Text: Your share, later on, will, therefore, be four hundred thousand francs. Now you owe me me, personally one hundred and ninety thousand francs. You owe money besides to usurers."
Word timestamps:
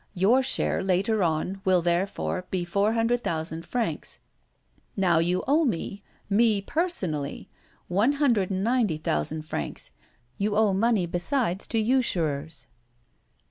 Your 0.15 0.41
share, 0.41 0.81
later 0.83 1.21
on, 1.21 1.61
will, 1.63 1.83
therefore, 1.83 2.47
be 2.49 2.65
four 2.65 2.93
hundred 2.93 3.23
thousand 3.23 3.67
francs. 3.67 4.17
Now 4.97 5.19
you 5.19 5.43
owe 5.47 5.63
me 5.63 6.01
me, 6.27 6.59
personally 6.59 7.51
one 7.87 8.13
hundred 8.13 8.49
and 8.49 8.63
ninety 8.63 8.97
thousand 8.97 9.43
francs. 9.43 9.91
You 10.39 10.55
owe 10.57 10.73
money 10.73 11.05
besides 11.05 11.67
to 11.67 11.77
usurers." 11.79 12.65